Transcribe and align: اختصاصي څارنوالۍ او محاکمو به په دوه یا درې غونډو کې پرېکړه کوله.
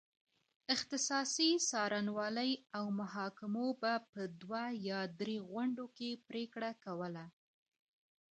اختصاصي 0.75 1.49
څارنوالۍ 1.69 2.51
او 2.77 2.85
محاکمو 2.99 3.67
به 3.81 3.93
په 4.11 4.21
دوه 4.41 4.63
یا 4.89 5.01
درې 5.19 5.37
غونډو 5.49 5.85
کې 5.97 6.09
پرېکړه 6.27 6.71
کوله. 6.83 7.25